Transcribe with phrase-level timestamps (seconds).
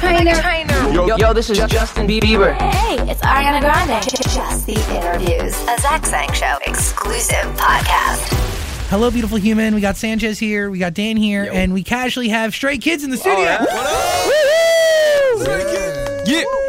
[0.00, 0.32] Trainer.
[0.92, 2.54] Yo, yo, this is Justin Bieber.
[2.54, 4.02] Hey, it's Ariana Grande.
[4.02, 5.54] Just the interviews.
[5.68, 8.32] A Zach Sang Show exclusive podcast.
[8.88, 9.74] Hello, beautiful human.
[9.74, 10.70] We got Sanchez here.
[10.70, 13.42] We got Dan here, and we casually have Stray Kids in the studio.
[13.42, 13.66] Yeah.
[15.36, 16.59] Stray kids.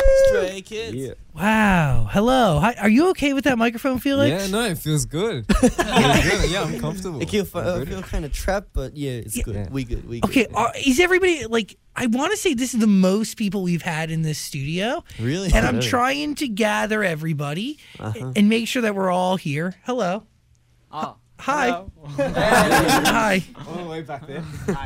[1.33, 2.07] Wow.
[2.11, 2.59] Hello.
[2.59, 2.73] Hi.
[2.79, 4.29] Are you okay with that microphone, Felix?
[4.45, 5.45] Yeah, no, it feels good.
[5.59, 6.51] Feels good.
[6.51, 7.21] Yeah, I'm comfortable.
[7.21, 7.87] I feel, I'm I good.
[7.89, 9.43] feel kind of trapped, but yeah, it's Yeah.
[9.43, 9.55] good.
[9.55, 9.67] Yeah.
[9.71, 10.07] We good.
[10.07, 10.29] We good.
[10.29, 10.47] Okay.
[10.53, 11.77] Are, is everybody like?
[11.95, 15.51] I want to say this is the most people we've had in this studio, Really?
[15.53, 15.87] and I'm Really?
[15.87, 18.33] trying to gather everybody Uh-huh.
[18.35, 19.75] and make sure that we're all here.
[19.85, 20.23] Hello.
[20.91, 21.83] Oh, Hi.
[22.17, 23.43] Hi.
[23.67, 24.41] All the way back there.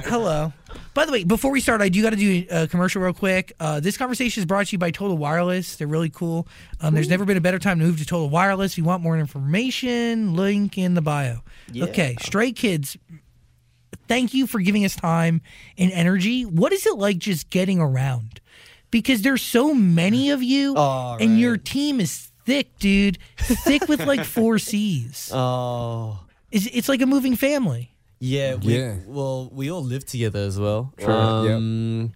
[0.06, 0.54] Hello.
[0.94, 3.52] By the way, before we start, I do got to do a commercial real quick.
[3.60, 5.76] Uh, this conversation is brought to you by Total Wireless.
[5.76, 6.48] They're really cool.
[6.80, 8.74] Um, there's never been a better time to move to Total Wireless.
[8.74, 11.40] If you want more information, link in the bio.
[11.72, 11.86] Yeah.
[11.86, 12.96] Okay, Stray Kids,
[14.08, 15.42] thank you for giving us time
[15.78, 16.44] and energy.
[16.46, 18.40] What is it like just getting around?
[18.92, 23.18] Because there's so many of you, Oh, and your team is thick, dude.
[23.38, 25.32] Thick with like four C's.
[25.34, 26.22] Oh.
[26.52, 27.92] It's, it's like a moving family.
[28.20, 28.96] Yeah, we, Yeah.
[29.06, 30.94] Well, we all live together as well.
[30.98, 31.58] True, yep.
[31.58, 32.14] Um,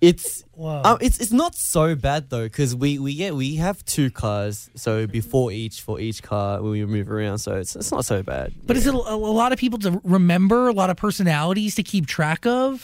[0.00, 0.82] It's Wow.
[0.84, 4.68] um, it's it's not so bad though, because we we yeah we have two cars,
[4.76, 7.38] so it'd be four each for each car when we move around.
[7.38, 8.52] So it's it's not so bad.
[8.66, 11.82] But is it a, a lot of people to remember, a lot of personalities to
[11.82, 12.80] keep track of?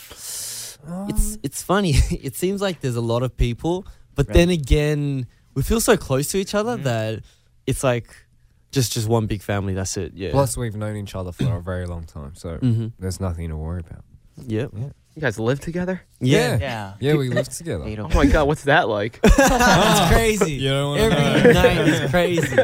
[1.09, 1.91] it's it's funny.
[2.11, 6.29] it seems like there's a lot of people, but then again, we feel so close
[6.29, 7.23] to each other that
[7.67, 8.09] it's like
[8.71, 9.75] just just one big family.
[9.75, 10.13] That's it.
[10.15, 10.31] Yeah.
[10.31, 12.93] Plus, we've known each other for a very long time, so Mhm.
[12.99, 14.05] there's nothing to worry about.
[14.47, 14.71] Yep.
[15.17, 16.01] You guys live together?
[16.21, 16.57] Yeah.
[16.59, 16.95] Yeah.
[17.01, 17.85] Yeah, we live together.
[17.99, 19.19] Oh my god, what's that like?
[19.25, 20.53] it's crazy.
[20.53, 21.63] You don't wanna Every know.
[21.63, 22.57] night is crazy.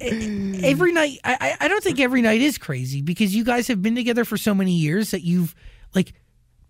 [0.00, 3.68] E- Every night, I, I I don't think every night is crazy because you guys
[3.68, 5.54] have been together for so many years that you've
[5.94, 6.12] like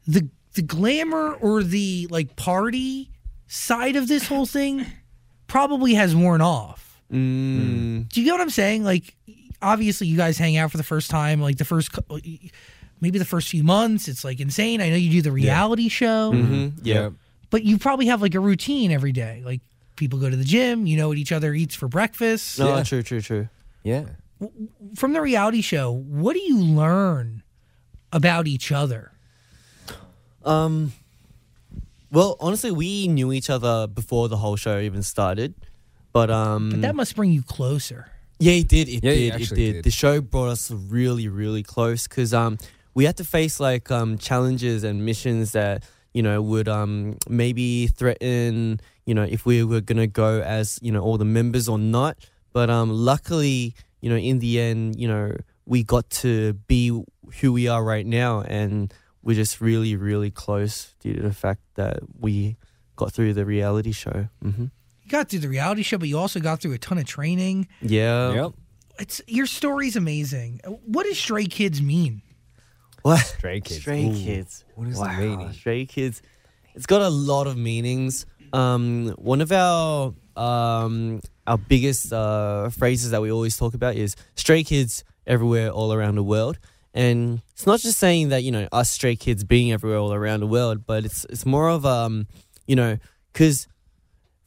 [0.06, 3.10] the the glamour or the like party
[3.48, 4.86] side of this whole thing
[5.46, 6.87] probably has worn off.
[7.12, 8.08] Mm.
[8.08, 8.84] Do you get what I'm saying?
[8.84, 9.14] Like,
[9.62, 11.90] obviously, you guys hang out for the first time, like the first,
[13.00, 14.08] maybe the first few months.
[14.08, 14.80] It's like insane.
[14.80, 16.32] I know you do the reality show.
[16.32, 16.72] Mhm.
[16.82, 17.10] Yeah.
[17.50, 19.40] but you probably have like a routine every day.
[19.42, 19.62] Like
[19.96, 22.58] people go to the gym, you know what each other eats for breakfast.
[22.58, 22.82] No, Yeah.
[22.82, 23.48] true, true, true.
[23.82, 24.04] Yeah.
[24.96, 27.42] From the reality show, what do you learn
[28.12, 29.12] about each other?
[30.44, 30.92] Um,
[32.12, 35.54] well, honestly, we knew each other before the whole show even started,
[36.12, 38.10] but um, But that must bring you closer.
[38.38, 38.88] yeah, it did.
[38.88, 39.22] It Yeah, did.
[39.22, 39.72] It actually did.
[39.74, 39.84] did.
[39.84, 42.58] The show brought us really, really close because um,
[42.94, 47.86] we had to face like um challenges and missions that you know would um maybe
[47.88, 51.78] threaten you know if we were gonna go as you know all the members or
[51.78, 52.16] not.
[52.52, 55.36] But um, luckily, you know, in the end, you know,
[55.66, 56.88] we got to be
[57.40, 58.92] who we are right now, and
[59.22, 62.56] we're just really, really close due to the fact that we
[62.96, 64.28] got through the reality show.
[64.42, 64.66] hmm
[65.08, 67.66] You got through the reality show, but you also got through a ton of training.
[67.80, 68.34] Yeah.
[68.34, 68.52] Yep.
[69.00, 70.60] It's your story's amazing.
[70.84, 72.20] What does Stray Kids mean?
[73.00, 73.20] What?
[73.20, 73.80] Stray kids.
[73.80, 74.12] Stray Ooh.
[74.12, 74.66] kids.
[74.74, 75.52] What is the meaning?
[75.54, 76.20] Stray kids.
[76.74, 78.26] It's got a lot of meanings.
[78.52, 84.14] Um, one of our um, our biggest uh, phrases that we always talk about is
[84.34, 86.58] stray kids everywhere, all around the world.
[86.92, 90.40] And it's not just saying that you know us stray kids being everywhere, all around
[90.40, 92.26] the world, but it's it's more of um,
[92.66, 92.98] you know,
[93.32, 93.68] because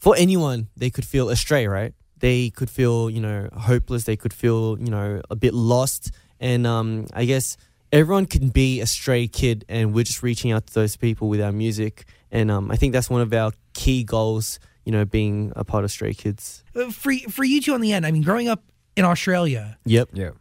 [0.01, 1.93] for anyone they could feel astray, right?
[2.19, 4.03] They could feel you know hopeless.
[4.03, 6.11] They could feel you know a bit lost.
[6.39, 7.55] And um, I guess
[7.93, 11.39] everyone can be a stray kid, and we're just reaching out to those people with
[11.39, 12.05] our music.
[12.31, 14.59] And um, I think that's one of our key goals.
[14.85, 16.63] You know, being a part of Stray Kids.
[16.75, 18.63] Uh, For for you two on the end, I mean, growing up
[18.97, 20.09] in Australia, Yep.
[20.13, 20.31] Yeah.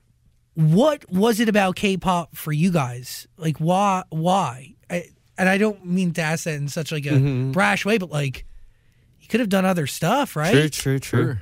[0.55, 3.27] what was it about K-pop for you guys?
[3.37, 4.03] Like, why?
[4.11, 4.75] Why?
[4.91, 5.05] I,
[5.39, 7.53] and I don't mean to ask that in such like a Mhm.
[7.53, 8.45] brash way, but like, you
[9.31, 10.53] could have done other stuff, right?
[10.53, 11.25] True, true, true.
[11.25, 11.37] True.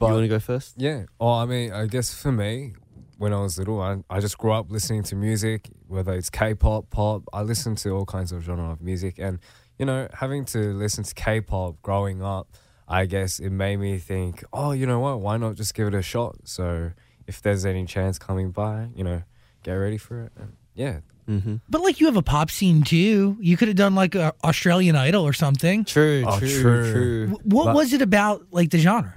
[0.00, 0.74] you want to go first?
[0.76, 1.04] Yeah.
[1.20, 2.74] Oh, I mean, I guess for me,
[3.18, 6.90] when I was little, I, I just grew up listening to music, whether it's K-pop,
[6.90, 7.22] pop.
[7.32, 9.38] I listened to all kinds of genre of music, and
[9.78, 12.48] you know, having to listen to K-pop growing up,
[12.88, 15.20] I guess it made me think, oh, you know what?
[15.20, 16.36] Why not just give it a shot?
[16.44, 16.92] So
[17.26, 19.22] if there's any chance coming by, you know,
[19.62, 20.32] get ready for it.
[20.36, 21.00] And yeah.
[21.28, 21.56] Mm-hmm.
[21.68, 23.36] But like, you have a pop scene too.
[23.40, 25.84] You could have done like a Australian Idol or something.
[25.84, 26.92] True, Oh, true, true.
[26.92, 27.26] true.
[27.44, 29.14] What But- was it about like the genre?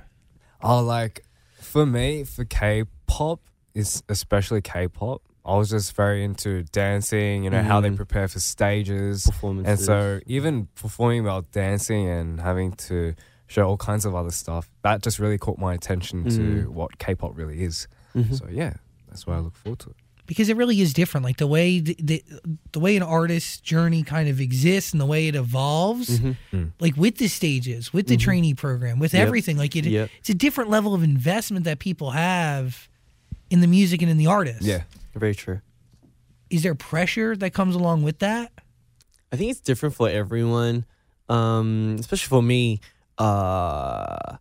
[0.61, 1.23] Oh, like
[1.61, 3.39] for me, for K-pop,
[3.73, 5.21] is especially K-pop.
[5.45, 7.95] I was just very into dancing, you know, how they Mhm.
[7.95, 9.25] prepare for stages.
[9.25, 9.71] Performances.
[9.71, 13.15] And so even performing while dancing and having to
[13.47, 16.35] show all kinds of other stuff, that just really caught my attention Mm.
[16.35, 17.87] to what K-pop really is.
[18.15, 18.37] Mhm.
[18.37, 18.73] So yeah,
[19.07, 19.93] that's why I look forward to.
[20.31, 21.25] Because it really is different.
[21.25, 22.23] Like the way the, the,
[22.71, 26.55] the way an artist's journey kind of exists and the way it evolves, mm-hmm.
[26.55, 26.71] mm.
[26.79, 28.23] like with the stages, with the mm-hmm.
[28.23, 29.27] trainee program, with Yep.
[29.27, 29.57] everything.
[29.57, 30.09] Like it, Yep.
[30.19, 32.87] it's a different level of investment that people have
[33.49, 34.61] in the music and in the artist.
[34.61, 34.83] Yeah.
[35.13, 35.59] Very true.
[36.49, 38.53] Is there pressure that comes along with that?
[39.33, 40.85] I think it's different for everyone,
[41.27, 42.79] um, especially for me,
[43.17, 44.37] uh,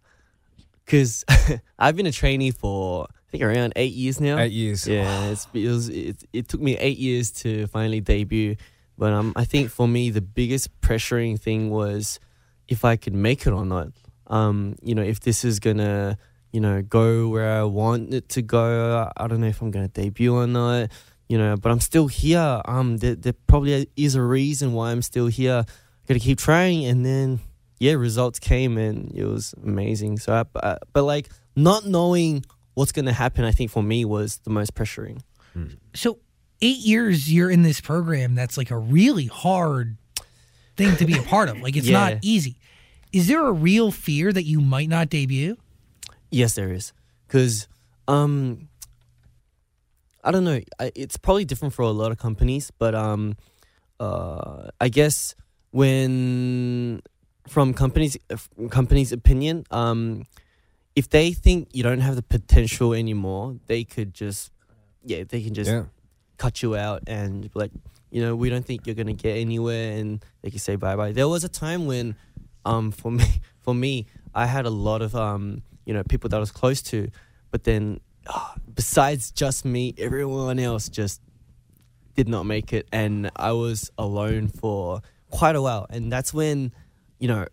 [0.84, 1.24] because
[1.80, 4.38] I've been a trainee for I think around eight years now.
[4.38, 4.88] Eight years.
[4.88, 8.56] Yeah, it's, it, was, it, it took me eight years to finally debut.
[8.98, 12.18] But um, I think for me, the biggest pressuring thing was
[12.66, 13.92] if I could make it or not.
[14.26, 16.18] Um, you know, if this is gonna,
[16.50, 19.08] you know, go where I want it to go.
[19.16, 20.90] I don't know if I'm gonna debut or not.
[21.28, 22.60] You know, but I'm still here.
[22.64, 25.64] Um, there, there probably is a reason why I'm still here.
[26.08, 27.38] Gotta keep trying, and then
[27.78, 30.18] yeah, results came, and it was amazing.
[30.18, 32.44] So, I, but, but like not knowing
[32.74, 35.20] what's gonna happen, I think for me was the most pressuring.
[35.94, 36.18] So
[36.62, 39.96] eight years you're in this program that's like a really hard
[40.76, 41.58] thing to be a part of.
[41.60, 41.98] Like it's Yeah.
[42.10, 42.56] not easy.
[43.12, 45.56] Is there a real fear that you might not debut?
[46.30, 46.92] Yes, there is.
[47.26, 47.66] Because,
[48.06, 48.68] um,
[50.22, 50.60] I don't know.
[50.94, 53.36] It's probably different for a lot of companies, but um,
[53.98, 55.34] uh, I guess
[55.72, 57.00] when
[57.48, 58.16] from companies
[58.70, 60.24] companies' opinion, um,
[61.00, 64.42] if they think you don't have the potential anymore, they could just
[65.02, 65.84] yeah, they can just Yeah.
[66.36, 67.72] cut you out and be like,
[68.14, 70.08] you know, we don't think you're gonna get anywhere, and
[70.42, 71.12] they can say bye bye.
[71.12, 72.06] There was a time when,
[72.66, 73.24] um, for me,
[73.64, 73.92] for me,
[74.34, 77.08] I had a lot of um, you know, people that I was close to,
[77.52, 81.20] but then ah, besides just me, everyone else just
[82.18, 85.00] did not make it, and I was alone for
[85.30, 86.72] quite a while, and that's when,
[87.18, 87.46] you know.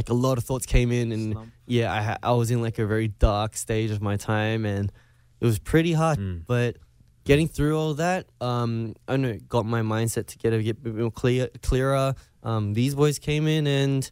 [0.00, 2.78] Like a lot of thoughts came in, and yeah, I ha- I was in like
[2.78, 4.92] a very dark stage of my time, and
[5.40, 6.46] it was pretty hard.
[6.46, 6.76] But
[7.24, 10.82] getting through all that, um, I don't know, got my mindset to get a get
[10.82, 12.14] bit more clear, clearer.
[12.42, 14.10] Um, these boys came in and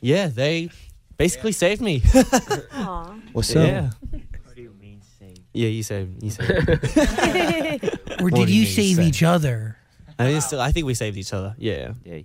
[0.00, 0.70] yeah, they
[1.16, 1.98] basically saved me.
[3.32, 3.90] What's yeah.
[4.44, 5.40] What do you mean saved?
[5.52, 6.22] Yeah, you saved.
[6.22, 7.98] You saved.
[8.22, 9.06] Or did you you save save?
[9.06, 9.76] each other?
[10.18, 11.54] I think, still, I think we saved each other.
[11.58, 11.92] Yeah.
[12.04, 12.20] Yeah.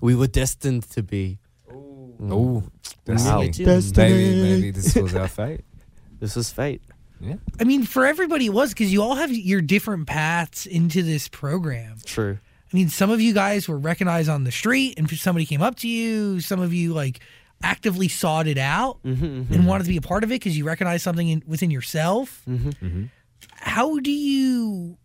[0.00, 1.38] We were destined to be.
[2.22, 2.62] Oh,
[3.06, 3.42] Wow.
[3.46, 4.12] destiny.
[4.12, 5.62] Maybe, maybe this was our fate.
[6.20, 6.82] This was fate.
[7.20, 7.36] Yeah.
[7.58, 11.28] I mean, for everybody it was because you all have your different paths into this
[11.28, 11.96] program.
[12.04, 12.38] True.
[12.72, 15.76] I mean, some of you guys were recognized on the street and somebody came up
[15.76, 16.40] to you.
[16.40, 17.20] Some of you like
[17.62, 20.64] actively sought it out Mm-hmm, and wanted to be a part of it because you
[20.64, 22.42] recognized something in, within yourself.
[22.48, 23.04] Mm-hmm.
[23.56, 24.96] How do you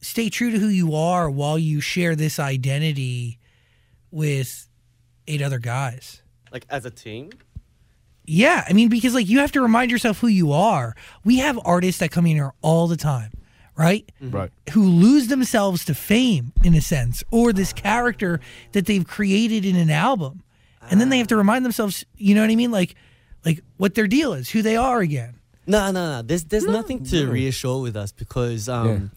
[0.00, 3.38] stay true to who you are while you share this identity
[4.10, 4.68] with
[5.26, 6.22] eight other guys?
[6.52, 7.30] Like as a team.
[8.24, 10.94] Yeah, I mean, because like you have to remind yourself who you are.
[11.24, 13.30] We have artists that come in here all the time,
[13.74, 14.10] right?
[14.20, 14.50] Right.
[14.72, 18.40] Who lose themselves to fame in a sense, or this character
[18.72, 20.42] that they've created in an album,
[20.90, 22.96] and then they have to remind themselves, you know what I mean, like,
[23.46, 25.36] like what their deal is, who they are again.
[25.66, 26.22] No, no, no.
[26.22, 29.10] There's there's nothing to reassure with us because um,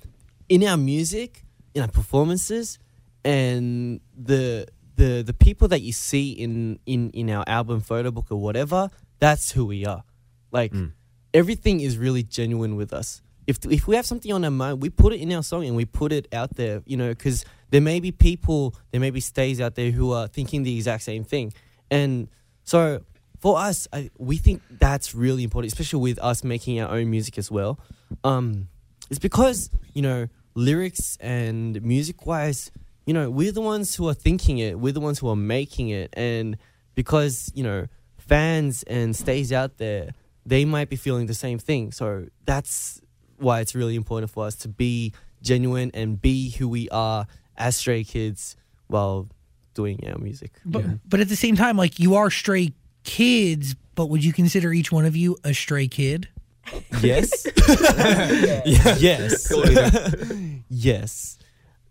[0.47, 1.43] in our music,
[1.73, 2.77] in our performances,
[3.25, 4.67] and the
[5.01, 8.89] the the people that you see in in in our album photo book or whatever,
[9.19, 10.03] that's who we are.
[10.51, 10.73] Like
[11.33, 13.21] everything is really genuine with us.
[13.47, 15.75] If if we have something on our mind, we put it in our song and
[15.75, 16.83] we put it out there.
[16.85, 20.27] You know, because there may be people, there may be stays out there who are
[20.27, 21.53] thinking the exact same thing,
[21.89, 22.27] and
[22.63, 23.01] so
[23.39, 27.39] for us, I, we think that's really important, especially with us making our own music
[27.39, 27.79] as well.
[28.23, 28.67] Um,
[29.09, 32.71] it's because you know lyrics and music wise,
[33.11, 35.89] you know, we're the ones who are thinking it, we're the ones who are making
[35.89, 36.55] it, and
[36.95, 37.87] because you know
[38.17, 40.11] fans and stays out there,
[40.45, 41.91] they might be feeling the same thing.
[41.91, 43.01] So that's
[43.35, 47.27] why it's really important for us to be genuine and be who we are
[47.57, 48.55] as Stray Kids
[48.87, 49.27] while
[49.73, 50.53] doing our music.
[50.63, 52.71] But but at the same time, like you are stray
[53.03, 56.29] kids, but would you consider each one of you a stray kid?
[57.01, 57.45] Yes.
[58.65, 59.51] yes.
[60.69, 61.37] yes.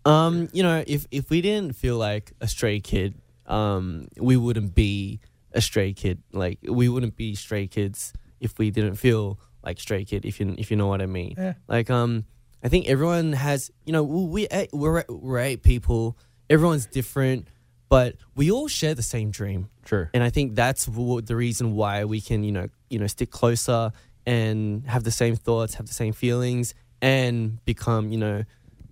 [0.05, 3.15] Um, you know, if if we didn't feel like a stray kid,
[3.45, 5.19] um, we wouldn't be
[5.53, 6.21] a stray kid.
[6.31, 10.25] Like we wouldn't be stray kids if we didn't feel like stray kid.
[10.25, 11.35] If you if you know what I mean.
[11.37, 11.53] Yeah.
[11.67, 12.25] Like um,
[12.63, 13.71] I think everyone has.
[13.85, 16.17] You know, we eh, we're we're eight people.
[16.49, 17.47] Everyone's different,
[17.87, 19.69] but we all share the same dream.
[19.85, 20.09] Sure.
[20.13, 23.31] And I think that's w- the reason why we can, you know, you know, stick
[23.31, 23.91] closer
[24.25, 28.43] and have the same thoughts, have the same feelings, and become, you know,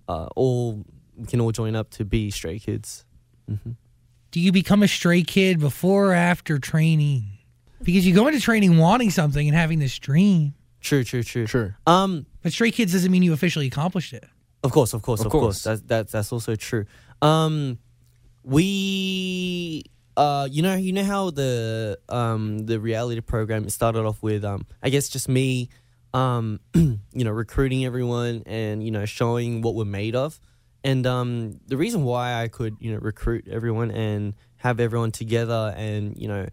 [0.08, 0.84] uh, all
[1.20, 3.04] we can all join up to be stray kids.
[4.30, 7.24] Do you become a stray kid before or after training?
[7.82, 11.46] Because you go into training wanting something and having this dream, True, true, true.
[11.46, 11.76] Sure.
[11.86, 14.24] Um, but stray kids doesn't mean you officially accomplished it.
[14.62, 15.42] Of course, of course, Of of, course.
[15.42, 15.62] course.
[15.62, 16.86] That's that's that's also true.
[17.20, 17.78] Um,
[18.42, 19.84] we
[20.16, 24.66] uh, you know, you know how the um the reality program started off with um,
[24.82, 25.68] I guess just me,
[26.14, 30.40] um, you know, recruiting everyone and you know showing what we're made of,
[30.84, 35.74] and um, the reason why I could you know recruit everyone and have everyone together
[35.76, 36.46] and you know,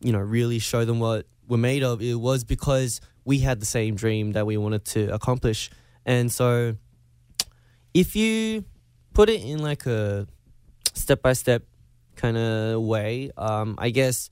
[0.00, 3.66] you know, really show them what we're made of, it was because we had the
[3.66, 5.70] same dream that we wanted to accomplish,
[6.04, 6.76] and so
[7.94, 8.64] if you
[9.14, 10.26] put it in like a
[10.94, 11.62] step by step
[12.16, 14.30] kind of way, um, I guess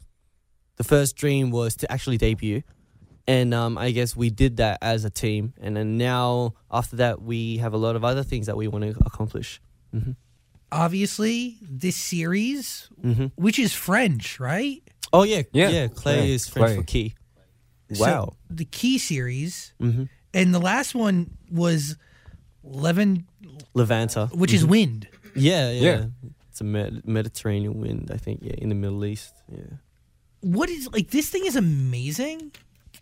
[0.77, 2.63] the first dream was to actually debut.
[3.29, 5.53] And um, I guess we did that as a team.
[5.61, 8.85] And then now, after that, we have a lot of other things that we want
[8.85, 9.61] to accomplish.
[9.93, 10.13] hmm
[10.73, 14.83] Obviously, this series, hmm which is French, right?
[15.13, 15.43] Oh, yeah.
[15.53, 15.69] Yeah.
[15.71, 15.87] Yeah.
[15.87, 16.29] Clé Clé.
[16.29, 16.77] is French Clé.
[16.77, 17.15] for key.
[17.93, 18.37] So Wow.
[18.51, 20.05] the Key series, hmm
[20.35, 21.97] and the last one was
[22.65, 23.25] Levin,
[23.75, 24.29] Levanter.
[24.35, 25.07] which is wind.
[25.37, 25.83] Yeah, yeah.
[25.83, 26.05] Yeah.
[26.51, 28.41] It's a Med- Mediterranean wind, I think.
[28.43, 29.33] Yeah, in the Middle East.
[29.51, 29.79] Yeah.
[30.41, 32.53] What is like this thing is amazing.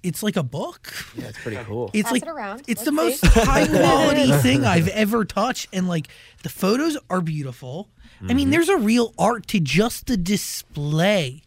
[0.04, 0.92] It's like a book.
[1.16, 1.90] Yeah, it's pretty cool.
[1.92, 2.62] It's Pass like it around.
[2.68, 3.40] it's the Let's most see.
[3.40, 6.08] high quality thing I've ever touched, and like
[6.42, 7.88] the photos are beautiful.
[8.20, 8.37] I Mm-hmm.
[8.37, 11.42] mean, there's a real art to just the display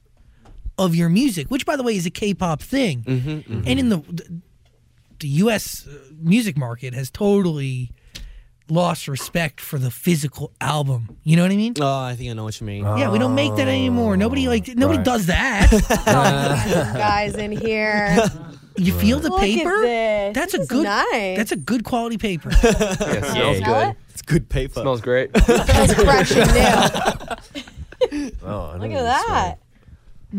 [0.77, 3.03] of your music, which, by the way, is a K-pop thing.
[3.03, 4.01] Mm-hmm, And in the
[5.19, 5.87] the U.S.
[6.21, 7.91] music market has totally
[8.69, 11.17] lost respect for the physical album.
[11.23, 11.73] You know what I mean?
[11.79, 12.83] Oh, I think I know what you mean.
[12.83, 14.17] Yeah, we don't make that anymore.
[14.17, 15.05] Nobody like nobody right.
[15.05, 15.71] does that.
[16.97, 18.17] guys in here.
[18.76, 19.68] you feel the Look paper?
[19.68, 20.34] at this.
[20.34, 20.84] That's This a is good.
[20.84, 21.36] nice.
[21.36, 22.50] That's a good quality paper.
[22.50, 23.88] Yeah, it smells Smell good.
[23.90, 23.96] it?
[24.10, 24.80] It's good paper.
[24.80, 25.30] Smells great.
[25.36, 28.36] Smells fresh and new.
[28.44, 29.58] Oh, I Look know at this that.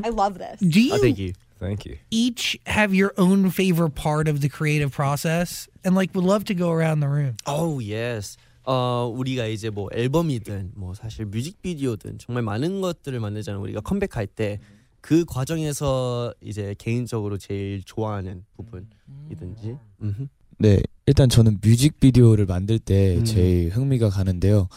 [0.04, 0.60] I love this.
[0.60, 1.28] Do you Oh, thank you.
[1.28, 1.36] one.
[1.70, 1.98] Thank you.
[2.12, 5.70] each have your own favorite part of the creative process?
[5.86, 7.38] And like, would love to go around the room.
[7.46, 8.38] Oh yes.
[8.66, 13.62] 어 우리가 이제 뭐 앨범이든 뭐 사실 뮤직비디오든 정말 많은 것들을 만들잖아요.
[13.62, 14.60] 우리가 컴백할 때
[15.09, 19.79] 그 과정에서 이제 개인적으로 제일 좋아하는 부분이든지.
[20.03, 20.27] 음흠.
[20.59, 23.25] 네, 일단 저는 뮤직비디오를 만들 때 음.
[23.25, 24.69] 제일 흥미가 가는데요.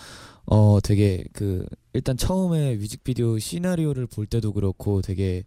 [0.46, 5.44] 어, 되게 그 일단 처음에 뮤직비디오 시나리오를 볼 때도 그렇고 되게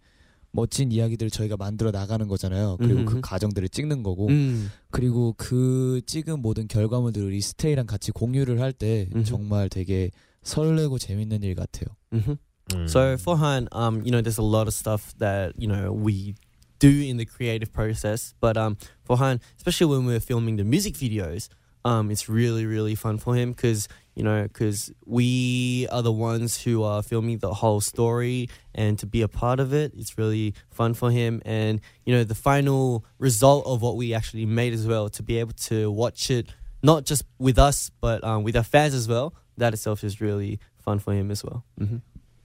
[0.50, 2.76] 멋진 이야기들을 저희가 만들어 나가는 거잖아요.
[2.78, 3.20] 그리고 그 음흠.
[3.22, 4.68] 과정들을 찍는 거고 음.
[4.90, 9.08] 그리고 그 찍은 모든 결과물들을 리스테이랑 같이 공유를 할 때.
[9.24, 10.10] 정말 되게
[10.42, 11.86] 설레고 재밌는 일 같아요.
[12.12, 12.36] 음흠.
[12.70, 12.88] Mm.
[12.88, 16.34] So for Han, um, you know, there's a lot of stuff that you know we
[16.78, 18.34] do in the creative process.
[18.40, 21.48] But um, for Han, especially when we're filming the music videos,
[21.84, 26.62] um, it's really really fun for him because you know because we are the ones
[26.62, 30.54] who are filming the whole story, and to be a part of it, it's really
[30.70, 31.42] fun for him.
[31.44, 35.38] And you know, the final result of what we actually made as well, to be
[35.38, 36.48] able to watch it
[36.82, 39.34] not just with us but um, with our fans as well.
[39.56, 41.64] That itself is really fun for him as well.
[41.78, 41.98] hmm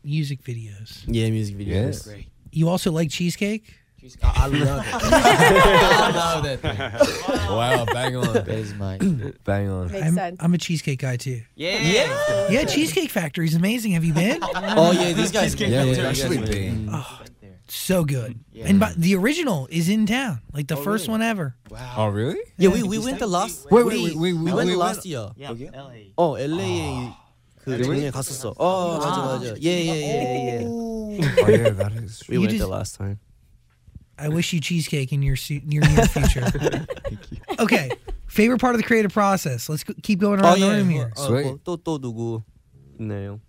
[0.03, 1.03] Music videos.
[1.08, 2.08] Yeah, music videos.
[2.08, 2.25] Yes.
[2.51, 3.75] You also like cheesecake?
[4.24, 4.94] I love it.
[5.03, 6.60] I love it.
[7.50, 8.32] Wow, bang on.
[8.34, 8.98] That is my
[9.44, 9.91] Bang on.
[9.91, 10.38] Makes I'm, sense.
[10.39, 11.41] I'm a cheesecake guy too.
[11.56, 11.82] Yeah.
[11.82, 12.48] Yeah.
[12.50, 13.91] Yeah, Cheesecake Factory is amazing.
[13.94, 14.39] Have you been?
[14.79, 15.53] Oh yeah, these guys.
[15.60, 16.46] Yeah, yeah, yeah, actually yeah.
[16.46, 16.88] been.
[16.89, 17.03] Mm.
[17.68, 18.39] So good.
[18.63, 21.56] And but the original is in town, like the first one ever.
[21.70, 21.94] Wow.
[21.98, 22.39] Oh, really?
[22.58, 23.70] Yeah, we, we went the last.
[23.70, 25.29] Wait, we, wait, wait, we- we went we last went- year.
[25.36, 26.13] Yeah, LA.
[26.18, 27.12] 어 LA에
[27.62, 28.54] 그 작년에 갔었어.
[28.59, 29.54] 어 맞아 맞아.
[29.61, 30.64] 예예예 예.
[30.66, 31.18] Oh,
[31.49, 33.18] yeah, that is We You went just- the last time.
[34.18, 36.47] I wish you cheesecake in your su- your near future.
[37.59, 37.90] Okay,
[38.26, 39.68] favorite part of the creative process.
[39.68, 41.11] Let's go- keep going around the room here.
[41.16, 41.62] Sweet.
[41.64, 42.42] 또또 누구
[43.00, 43.40] 있나요?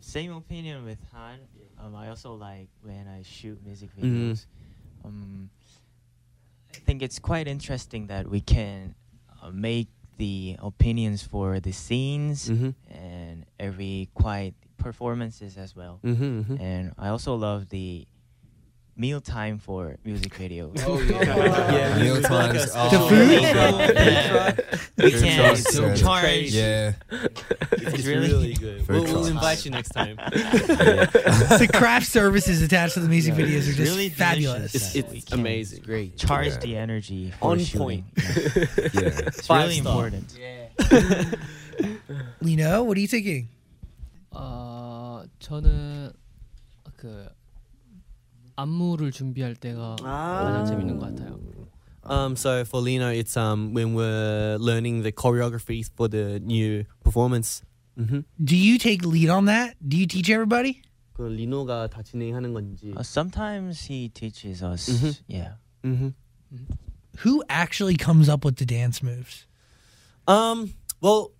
[0.00, 1.40] Same opinion with Han.
[1.78, 4.04] Um, I also like when I shoot music Mhm.
[4.32, 4.46] videos.
[5.04, 5.50] Um,
[6.74, 8.94] I think it's quite interesting that we can
[9.42, 9.88] uh, make
[10.19, 12.75] the opinions for the scenes Mhm.
[12.91, 15.99] and every quiet performances as well.
[16.03, 16.45] Mhm.
[16.45, 16.59] mhm.
[16.59, 18.05] And I also love the
[18.99, 20.71] meal time for music radio.
[20.89, 22.71] Oh yeah, yeah meal times.
[22.73, 25.05] The food.
[25.05, 26.51] We can so charge.
[26.51, 26.93] Yeah,
[27.71, 28.87] it's really, good.
[28.87, 30.15] We'll, we'll, invite you next time.
[30.31, 34.75] the craft services attached to the music yeah, videos are just really fabulous.
[34.75, 35.83] It's, it's amazing.
[35.83, 36.17] Great.
[36.17, 36.57] Charge yeah.
[36.57, 37.33] the energy.
[37.41, 38.05] On point.
[38.17, 39.93] yeah, it's really star.
[39.93, 40.37] important.
[40.37, 41.23] Yeah.
[42.41, 43.49] Lee Know, what are you thinking?
[44.31, 46.13] 어 저는
[46.95, 47.29] 그
[48.61, 51.39] 안무를 준비할 때가 아~ 재밌는 것 같아요.
[52.03, 56.85] Um, so for Lee Know, it's um, when we're learning the choreography for the new
[57.03, 57.61] performance.
[57.99, 58.21] Mm-hmm.
[58.43, 59.75] Do you take lead on that?
[59.85, 60.81] Do you teach everybody?
[62.95, 64.89] Uh, sometimes he teaches us.
[64.89, 65.11] Mm-hmm.
[65.27, 65.51] Yeah.
[65.83, 66.09] Mm-hmm.
[67.19, 69.45] Who actually comes up with the dance moves?
[70.27, 70.73] Um.
[71.01, 71.31] Well,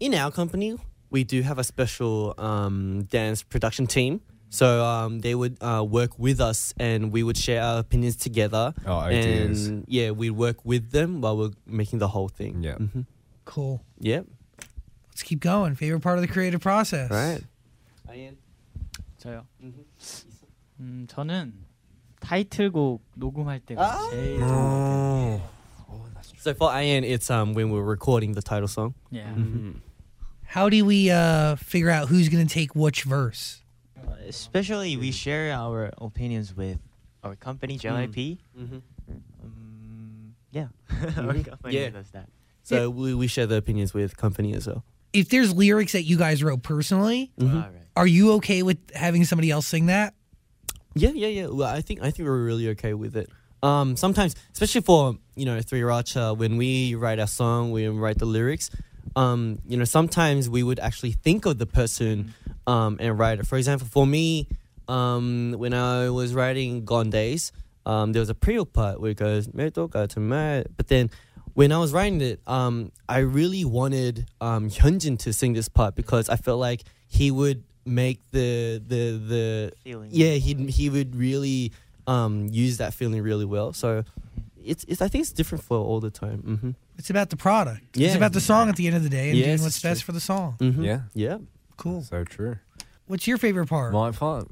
[0.00, 0.76] in our company,
[1.10, 4.20] we do have a special um, dance production team.
[4.48, 8.72] So um, they would uh, work with us, and we would share our opinions together.
[8.86, 9.66] Oh, ideas.
[9.66, 12.62] And yeah, we'd work with them while we're making the whole thing.
[12.62, 12.76] Yeah.
[12.76, 13.02] Mm-hmm.
[13.44, 13.82] Cool.
[13.98, 14.22] Yeah.
[15.10, 15.74] Let's keep going.
[15.74, 17.10] Favorite part of the creative process.
[17.10, 17.42] Right.
[18.08, 18.36] 아이엔.
[19.18, 19.46] 저요.
[20.80, 21.52] 음, 저는
[22.20, 25.40] 타이틀곡 녹음할 때가 아~ 제일 좋은
[26.38, 28.94] So for I.N, it's um when we're recording the title song.
[29.10, 29.24] Yeah.
[29.24, 29.42] Mm-hmm.
[29.42, 29.70] mm-hmm.
[30.46, 33.62] How do we uh, figure out who's going to take which verse?
[33.96, 36.78] Uh, especially, we share our opinions with
[37.24, 38.38] our company, JYP.
[38.58, 38.82] Mhm.
[39.42, 41.44] Um, yeah, our Mhm.
[41.48, 41.90] company Yeah.
[41.90, 42.28] does that.
[42.62, 44.84] So we, we share the opinions with company as well.
[45.12, 47.30] If there's lyrics that you guys wrote personally.
[47.40, 47.70] All right.
[47.96, 50.14] are you okay with having somebody else sing that?
[50.94, 51.46] Yeah, yeah, yeah.
[51.46, 53.30] Well, I think I think we're really okay with it.
[53.62, 58.26] Um, sometimes, especially for you know 3RACHA, when we write our song, we write the
[58.26, 58.70] lyrics.
[59.14, 62.34] Um, you know, sometimes we would actually think of the person
[62.66, 63.46] um, and it.
[63.46, 64.48] For example, for me,
[64.88, 67.52] um, when I was writing Gone Days,
[67.84, 71.10] um, there was a prelude part where it goes, but then
[71.54, 75.94] when I was writing it, um, I really wanted um, Hyunjin to sing this part
[75.94, 80.10] because I felt like he would make the the the feeling.
[80.12, 81.72] yeah he he would really
[82.06, 83.72] um, use that feeling really well.
[83.72, 84.04] So
[84.62, 86.42] it's, it's I think it's different for all the time.
[86.42, 86.70] Mm-hmm.
[86.98, 87.96] It's about the product.
[87.96, 88.08] Yeah.
[88.08, 90.02] It's about the song at the end of the day and yes, doing what's best
[90.02, 90.06] true.
[90.06, 90.56] for the song.
[90.58, 90.82] Mm-hmm.
[90.82, 91.00] Yeah.
[91.14, 91.38] Yeah.
[91.76, 92.02] Cool.
[92.02, 92.56] So true.
[93.06, 93.92] What's your favorite part?
[93.92, 94.48] My part.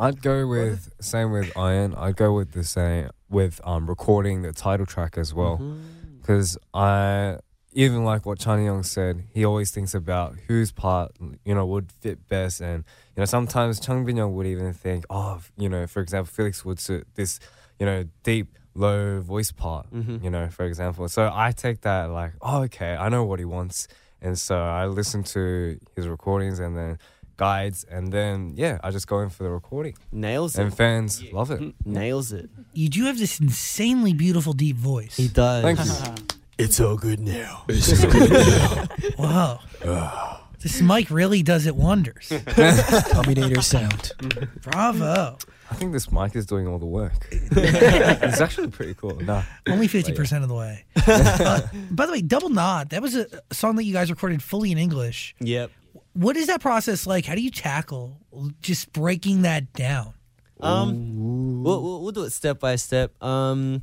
[0.00, 1.94] I'd go with same with I.N.
[1.96, 5.56] I'd go with the same with um recording the title track as well.
[5.58, 6.18] Mm-hmm.
[6.20, 7.38] because I
[7.72, 11.12] even like what Chan hyung said, he always thinks about whose part
[11.44, 12.84] you know would fit best, and
[13.16, 16.78] you know sometimes Changbin hyung would even think, oh, you know, for example, Felix would
[16.78, 17.38] suit this,
[17.80, 20.22] you know, deep low voice part, Mhm.
[20.22, 21.08] you know, for example.
[21.08, 23.88] So I take that like, oh, okay, I know what he wants,
[24.26, 26.98] and so I listen to his recordings and then
[27.36, 30.66] guides, and then yeah, I just go in for the recording, Nails and it.
[30.66, 31.74] And fans love it.
[31.84, 32.50] Nails it.
[32.72, 35.16] You do have this insanely beautiful deep voice.
[35.16, 35.62] He does.
[35.62, 36.36] Thank you.
[36.58, 37.64] It's all good now.
[39.18, 39.58] Whoa.
[40.66, 42.28] this mic really does it wonders.
[43.12, 44.10] Terminator sound.
[44.62, 45.38] Bravo.
[45.70, 47.28] I think this mic is doing all the work.
[47.30, 49.14] it's actually pretty cool.
[49.20, 49.42] Nah.
[49.68, 50.84] Only 50% of the way.
[51.06, 51.60] Uh,
[51.92, 54.72] by the way, Double Knot, that was a a song that you guys recorded fully
[54.72, 55.36] in English.
[55.38, 55.70] Yep.
[56.14, 57.26] What is that process like?
[57.26, 58.18] How do you tackle
[58.60, 60.14] just breaking that down?
[60.60, 63.22] Um, we'll, we'll, we'll do it step by step.
[63.22, 63.82] Um,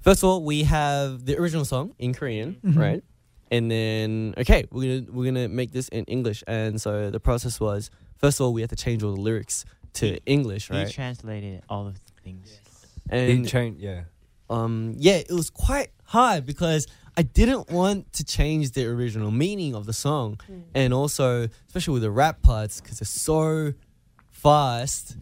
[0.00, 2.76] first of all, we have the original song in Korean, Mhm.
[2.78, 3.02] right?
[3.50, 6.42] And then, okay, we're gonna we're gonna make this in English.
[6.46, 9.64] And so the process was, first of all, we had to change all the lyrics
[9.94, 10.90] to English, He right?
[10.90, 12.58] translated all of the things.
[13.10, 14.02] He And changed, yeah.
[14.50, 19.74] um, yeah, it was quite hard because I didn't want to change the original meaning
[19.76, 20.38] of the song,
[20.74, 23.72] and also especially with the rap parts because they're so
[24.30, 25.16] fast.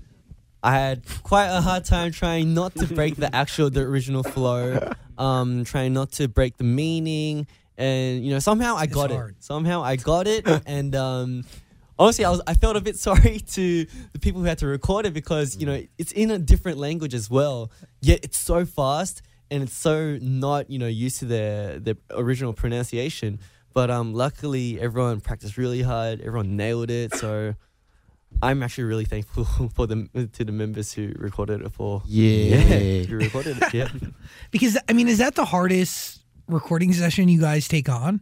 [0.62, 4.92] I had quite a hard time trying not to break the actual the original flow,
[5.18, 9.30] um, trying not to break the meaning, and you know somehow I It's got hard.
[9.38, 9.44] it.
[9.44, 11.44] Somehow I got it, and um,
[11.98, 15.06] honestly, I was I felt a bit sorry to the people who had to record
[15.06, 17.70] it because you know it's in a different language as well.
[18.00, 22.52] Yet it's so fast and it's so not you know used to their the original
[22.52, 23.40] pronunciation.
[23.72, 26.20] But um, luckily everyone practiced really hard.
[26.20, 27.12] Everyone nailed it.
[27.16, 27.54] So
[28.40, 32.00] I'm actually really thankful for the to the members who recorded it for.
[32.06, 33.02] Yeah.
[33.02, 33.74] who recorded it.
[33.74, 33.88] Yeah.
[34.52, 38.20] Because, I mean, is that the hardest recording session you guys take on?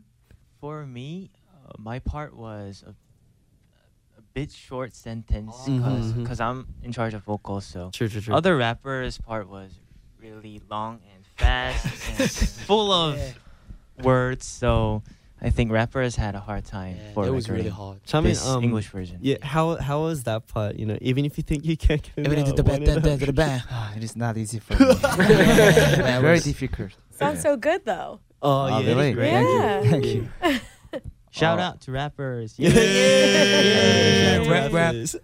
[0.60, 1.30] For me,
[1.66, 2.90] uh, my part was a,
[4.18, 6.22] a bit short sentence Mhm.
[6.22, 7.64] because I'm in charge of vocals.
[7.64, 8.34] So True, true, true.
[8.34, 9.70] other rappers' part was
[10.20, 11.84] really long and fast
[12.20, 13.18] and full of
[14.02, 14.46] words.
[14.46, 15.02] So
[15.40, 18.06] I think rappers had a hard time for it was really recording hard.
[18.06, 19.18] Chamin, this um, English version.
[19.20, 19.38] Yeah.
[19.42, 20.76] How how was that part?
[20.76, 22.84] You know, even if you think you can't get it Even out, did the one
[22.84, 23.62] bad, it bad, bad, bad.
[23.68, 24.94] Ah, it is not easy for me.
[26.22, 26.92] Very difficult.
[27.22, 28.20] Sounds so good though.
[28.42, 28.86] Oh, yeah.
[28.88, 29.12] really?
[29.12, 29.30] great.
[29.30, 29.82] Yeah.
[29.82, 30.28] Thank you.
[30.40, 30.62] Thank
[30.94, 31.00] you.
[31.30, 32.54] Shout out to rappers.
[32.58, 34.72] Yeah, Yeah, rap, rap.
[34.72, 35.16] rappers.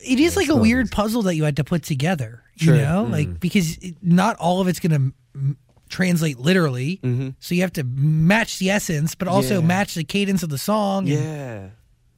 [0.00, 2.76] It is like a weird puzzle that you had to put together, you Sure.
[2.76, 3.04] know?
[3.06, 3.10] Mm.
[3.12, 5.56] Like, because it, not all of it's going to m-
[5.88, 7.00] translate literally.
[7.02, 7.34] Mhm.
[7.40, 9.66] So you have to match the essence, but also Yeah.
[9.66, 11.08] match the cadence of the song.
[11.08, 11.68] and- Yeah.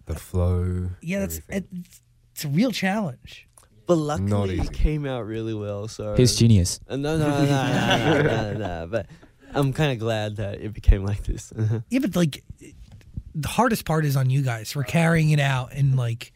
[0.07, 0.91] The flow.
[1.01, 1.85] yeah, that's everything.
[1.87, 2.01] it's,
[2.35, 3.49] it's a real challenge.
[3.87, 4.65] But luckily, easy.
[4.65, 5.89] it came out really well.
[5.89, 6.81] So He's genius.
[6.89, 8.89] Uh, no, no, no, no, no, no, no, no.
[8.91, 9.07] But
[9.55, 11.53] I'm kind of glad that it became like this.
[11.89, 12.45] Yeah, but like
[13.35, 16.33] the hardest part is on you guys for carrying it out and like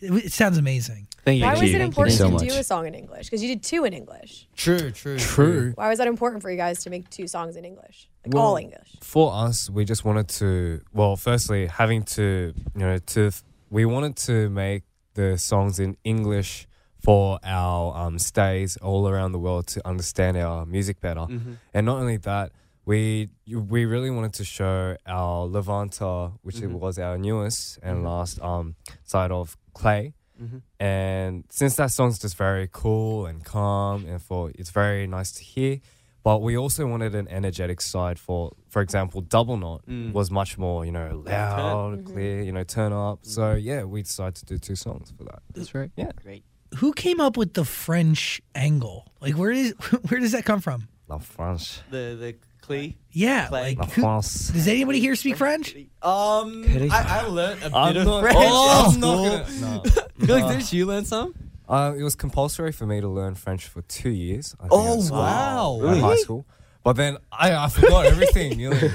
[0.00, 1.06] it, it sounds amazing.
[1.24, 1.46] Thank you.
[1.46, 1.76] Why was you.
[1.76, 3.26] it important so to do a song in English?
[3.26, 4.48] Because you did two in English.
[4.56, 5.72] True, true, True.
[5.74, 8.08] Why was that important for you guys to make two songs in English?
[8.24, 8.96] Like Well, all English.
[9.02, 10.80] For us, we just wanted to.
[10.92, 13.30] Well, firstly, having to, you know, to
[13.68, 14.84] we wanted to make
[15.14, 16.66] the songs in English
[17.00, 21.20] for our um, stays all around the world to understand our music better.
[21.28, 21.56] Mhm.
[21.74, 22.52] And not only that,
[22.84, 26.78] we we really wanted to show our Levanter, which it Mhm.
[26.80, 28.04] was our newest and Mhm.
[28.04, 30.12] last um, side of Clé.
[30.42, 30.62] Mhm.
[30.78, 35.42] And since that song's just very cool and calm, and for it's very nice to
[35.42, 35.80] hear,
[36.22, 40.12] but we also wanted an energetic side for, for example, Double Knot Mm.
[40.12, 43.18] was much more, you know, loud, clear, you know, turn up.
[43.22, 45.42] So yeah, we decided to do two songs for that.
[45.54, 45.90] That's right.
[45.96, 46.44] Yeah, Great.
[46.76, 49.06] Who came up with the French angle?
[49.20, 49.72] Like, where is
[50.08, 50.88] where does that come from?
[51.08, 52.94] La France, The the Clé.
[53.10, 53.50] Yeah, Clé.
[53.50, 54.48] like La who, France.
[54.50, 55.74] does anybody here speak French?
[56.02, 58.38] Um, I, I learned a bit I'm of not- French.
[58.40, 59.82] Oh, I'm not gonna- no.
[60.26, 61.34] Felix, didn't you learn some?
[61.68, 64.54] Uh, it was compulsory for me to learn French for two years.
[64.60, 65.76] I think, Oh, at school, wow.
[65.78, 66.00] at Really?
[66.00, 66.46] high school.
[66.82, 68.56] But then I, I forgot everything.
[68.56, 68.90] Nearly.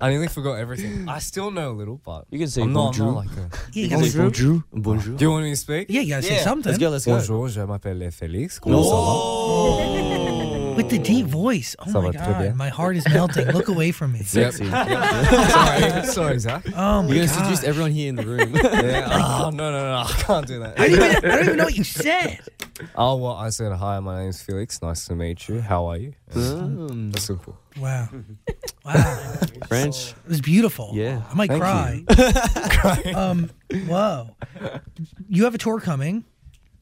[0.00, 1.08] I nearly forgot everything.
[1.08, 3.06] I still know a little, but You can say I'm not, I'm bonjour.
[3.06, 3.50] not like a.
[3.72, 4.64] Yeah, you gotta say- Bonjour.
[4.72, 5.16] Bonjour.
[5.16, 5.86] Do you want me to speak?
[5.88, 6.70] yeah, you gotta say Yeah, something.
[6.70, 6.90] Let's go.
[6.90, 7.16] Let's go.
[7.16, 8.58] Bonjour, je m'appelle Félix.
[8.60, 8.96] Comment ça va?
[8.96, 10.74] Oh.
[10.76, 11.74] With the deep voice.
[11.80, 12.48] Oh Ça my va très bien.
[12.50, 13.46] god, my heart is melting.
[13.52, 14.20] Look away from me.
[14.32, 14.52] Yep.
[14.52, 14.64] Sexy.
[14.70, 16.62] sorry, sorry, Zach.
[16.76, 17.44] Oh my You're gonna god.
[17.44, 18.54] seduce everyone here in the room.
[18.54, 19.08] Yeah.
[19.10, 20.78] Oh no, no, no, I can't do that.
[20.78, 22.38] I don't, even, I don't even know what you said.
[22.94, 24.00] Oh well, I said hi.
[24.00, 24.80] My name's Felix.
[24.82, 25.60] Nice to meet you.
[25.60, 26.12] How are you?
[26.34, 27.56] Um, That's so cool.
[27.78, 28.08] Wow.
[28.84, 29.34] Wow.
[29.68, 30.10] French.
[30.12, 30.90] It was beautiful.
[30.94, 31.22] Yeah.
[31.30, 33.12] I might Thank cry.
[33.14, 33.50] um,
[33.86, 34.34] whoa.
[35.28, 36.24] You have a tour coming.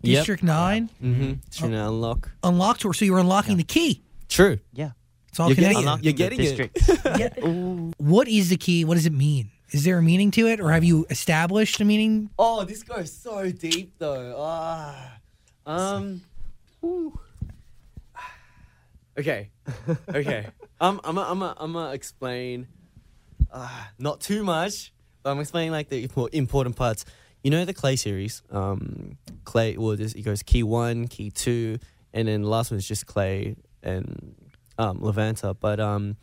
[0.03, 0.19] Yep.
[0.21, 1.33] District 9 Mm-hmm.
[1.51, 2.31] Trying to unlock.
[2.45, 2.95] unlock tour.
[2.95, 4.03] So you're unlocking the key.
[4.29, 4.59] True.
[4.73, 4.91] Yeah.
[5.31, 6.05] It's all You're getting connected.
[6.05, 6.75] You're getting it.
[6.75, 7.19] district.
[7.19, 7.29] Yeah.
[7.99, 8.85] What is the key?
[8.85, 9.51] What does it mean?
[9.73, 12.31] Is there a meaning to it, or have you established a meaning?
[12.39, 14.35] Oh, this goes so deep though.
[14.39, 15.18] Ah.
[15.69, 16.23] Um.
[16.81, 17.19] whew.
[19.19, 19.51] Okay.
[20.09, 20.47] Okay.
[20.81, 21.01] um.
[21.05, 21.19] I'm.
[21.19, 21.43] I'm.
[21.43, 21.55] I'm.
[21.59, 22.67] I'm gonna explain.
[23.51, 27.05] Uh, not too much, but I'm explaining like the important parts.
[27.43, 28.43] You know the Clé series.
[28.51, 29.19] Um.
[29.45, 29.77] Clé.
[29.77, 31.79] Well, this it goes key one, key two,
[32.15, 34.35] and then the last one is just Clé and
[34.79, 35.55] um Levanter.
[35.59, 36.17] But um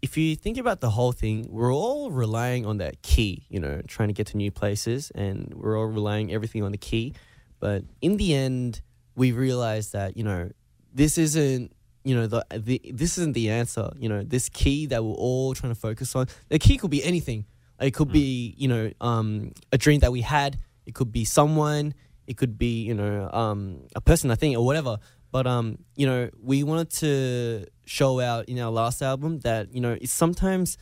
[0.00, 3.82] if you think about the whole thing, we're all relying on that key, you know,
[3.86, 7.14] trying to get to new places, and we're all relying everything on the key.
[7.60, 8.82] But in the end,
[9.14, 10.50] we realized that you know
[10.92, 11.72] this isn't
[12.04, 13.90] you know the, the this isn't the answer.
[13.98, 16.28] You know, this key that we're all trying to focus on.
[16.48, 17.46] The key could be anything.
[17.80, 20.58] It could be you know um, a dream that we had.
[20.86, 21.94] It could be someone.
[22.26, 24.98] It could be you know um, a person, I think, or whatever.
[25.32, 29.80] But um, you know, we wanted to show out in our last album that you
[29.80, 30.78] know it's sometimes,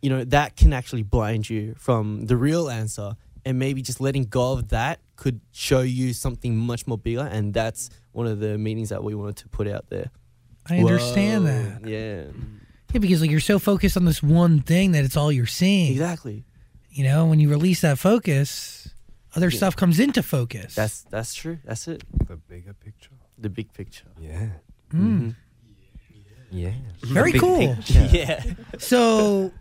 [0.00, 4.24] you know, that can actually blind you from the real answer, and maybe just letting
[4.24, 8.58] go of that could show you something much more bigger, and that's one of the
[8.58, 10.10] meanings that we wanted to put out there.
[10.68, 11.52] I understand Whoa.
[11.52, 11.88] that.
[11.88, 12.24] Yeah,
[12.92, 15.92] Yeah, because like you're so focused on this one thing that it's all you're seeing.
[15.92, 16.44] exactly.
[16.90, 18.88] You know, when you release that focus,
[19.36, 20.74] other stuff comes into focus.
[20.74, 21.58] That's that's true.
[21.64, 22.02] That's it.
[22.26, 23.16] The bigger picture.
[23.38, 24.08] The big picture.
[24.20, 24.48] Yeah.
[24.92, 25.36] Mm.
[26.50, 26.72] Yeah.
[27.02, 27.76] very cool.
[27.76, 28.08] picture.
[28.10, 28.42] Yeah.
[28.78, 29.52] So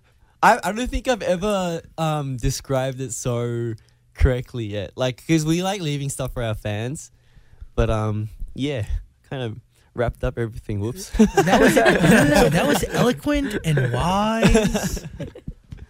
[0.44, 3.76] I, I don't think I've ever um, described it so
[4.14, 4.92] correctly yet.
[4.96, 7.12] Like, because we like leaving stuff for our fans,
[7.76, 8.86] but um, yeah,
[9.30, 9.60] kind of
[9.94, 10.80] wrapped up everything.
[10.80, 11.10] Whoops.
[11.12, 15.06] that was no, no, no, that was eloquent and wise.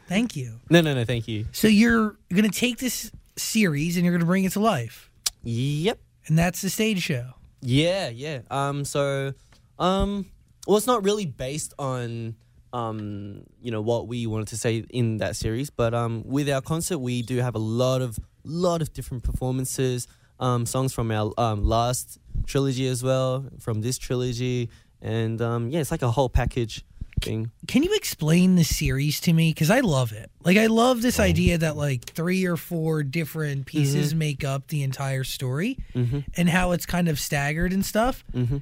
[0.07, 0.59] Thank you.
[0.69, 1.05] no, no, no.
[1.05, 1.45] Thank you.
[1.51, 5.09] So you're gonna take this series and you're gonna bring it to life,
[5.43, 5.99] Yep.
[6.27, 7.31] and that's the stage show.
[7.61, 8.39] Yeah, yeah.
[8.49, 9.33] Um, so,
[9.79, 10.25] um,
[10.67, 12.35] well, it's not really based on
[12.73, 16.61] um, you know, what we wanted to say in that series, but um, with our
[16.61, 20.07] concert, we do have a lot of lot of different performances,
[20.39, 24.69] um, songs from our um last trilogy as well, from this trilogy,
[25.01, 26.83] and um, yeah, it's like a whole package
[27.21, 27.51] thing.
[27.67, 29.51] Can you explain the series to me?
[29.51, 30.31] Because I love it.
[30.43, 34.81] Like I love this idea that like three or four different pieces make up the
[34.81, 36.19] entire story, Mm-hmm.
[36.37, 38.23] and how it's kind of staggered and stuff.
[38.33, 38.57] Mm-hmm.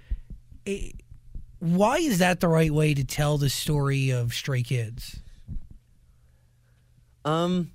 [0.66, 0.96] It-
[1.60, 5.20] why is that the right way to tell the story of Stray Kids?
[7.26, 7.72] Um,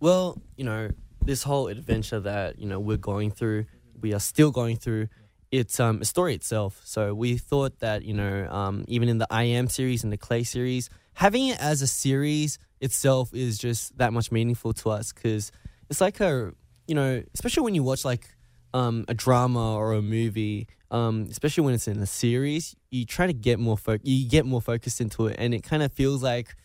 [0.00, 0.90] well, you know,
[1.24, 3.66] this whole adventure that you know we're going through,
[4.00, 5.08] we are still going through.
[5.52, 6.80] It's um a story itself.
[6.84, 10.18] So we thought that you know, um, even in the I Am series and the
[10.18, 15.12] Clé series, having it as a series itself is just that much meaningful to us
[15.12, 15.52] because
[15.88, 16.52] it's like a
[16.88, 18.28] you know, especially when you watch like
[18.74, 20.68] um a drama or a movie.
[20.92, 24.44] Um, especially when it's in a series, you try to get more fo- you get
[24.44, 26.56] more focused into it, and it kind of feels like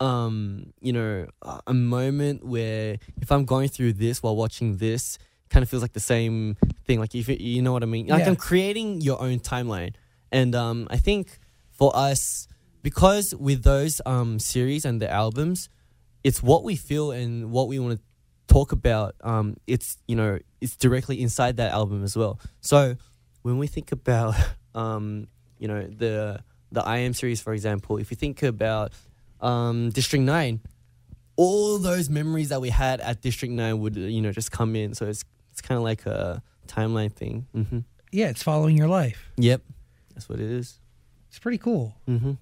[0.00, 1.26] um, you know,
[1.66, 5.18] a- moment where if I'm going through this while watching this,
[5.50, 7.00] kind of feels like the same thing.
[7.00, 8.06] Like if you, you know what I mean.
[8.06, 8.28] Like Yeah.
[8.28, 9.94] I'm creating your own timeline,
[10.32, 11.38] and um, I think
[11.70, 12.48] for us
[12.82, 15.68] because with those um series and the albums,
[16.24, 18.02] it's what we feel and what we want to
[18.56, 19.14] talk about.
[19.22, 22.40] Um, it's you know it's directly inside that album as well.
[22.60, 22.96] So
[23.42, 24.34] when we think about
[24.74, 26.40] um, you know the
[26.72, 28.92] the I Am series, for example, if you think about
[29.40, 30.60] um, District Nine,
[31.36, 34.94] all those memories that we had at District Nine would you know just come in.
[34.94, 37.46] So it's it's kind of like a timeline thing.
[37.54, 37.80] Mm-hmm.
[38.12, 39.30] Yeah, it's following your life.
[39.36, 39.62] Yep,
[40.14, 40.80] that's what it is.
[41.28, 41.94] It's pretty cool.
[42.08, 42.32] Mm-hmm.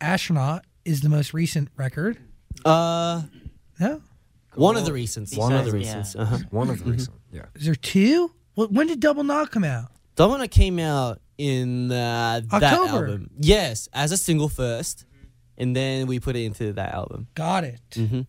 [0.00, 2.18] Astronaut is the most recent record.
[2.64, 3.22] Uh,
[3.80, 4.00] No,
[4.56, 5.36] one of the recents.
[5.38, 6.16] One of the Besides, recents.
[6.16, 6.22] yeah.
[6.22, 6.38] Uh-huh.
[6.50, 7.16] One of the reasons.
[7.32, 7.42] Yeah.
[7.54, 8.32] is there two?
[8.56, 9.90] Well, when did Double Knot come out?
[10.16, 13.06] Domino came out in uh, that October.
[13.06, 13.30] album.
[13.38, 15.04] Yes, as a single first,
[15.58, 17.26] and then we put it into that album.
[17.34, 17.80] Got it.
[17.90, 18.22] Mm-hmm.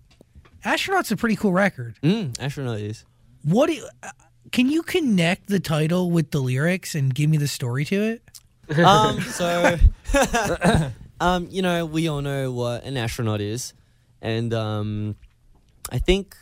[0.66, 1.96] Astronaut's a pretty cool record.
[2.04, 3.06] Mm, astronaut is.
[3.44, 4.10] What do you, uh,
[4.52, 8.78] can you connect the title with the lyrics and give me the story to it?
[8.80, 9.78] um, so,
[11.22, 13.74] um, you know, we all know what an astronaut is,
[14.22, 15.16] and um,
[15.90, 16.36] I think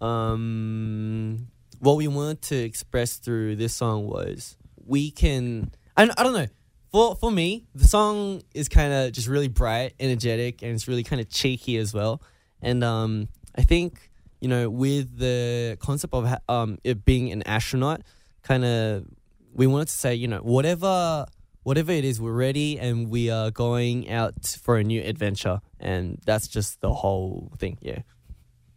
[0.00, 5.72] um, what we wanted to express through this song was we can.
[5.96, 6.46] I, I don't know.
[6.92, 11.04] For for me, the song is kind of just really bright, energetic, and it's really
[11.04, 12.22] kind of cheeky as well.
[12.60, 18.02] And um, I think you know, with the concept of um, it being an astronaut,
[18.42, 19.04] kind of
[19.52, 21.26] we wanted to say, you know, whatever
[21.62, 26.18] whatever it is, we're ready and we are going out for a new adventure, and
[26.24, 27.78] that's just the whole thing.
[27.80, 28.00] Yeah.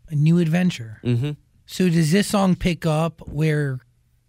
[0.10, 1.00] A new adventure.
[1.04, 1.32] Mm-hmm.
[1.66, 3.80] So does this song pick up where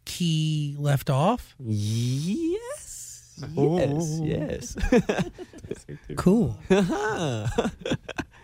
[0.04, 1.54] Key left off?
[1.58, 3.44] Yes.
[3.54, 4.20] Yes.
[4.22, 4.76] Yes.
[6.16, 6.58] Cool.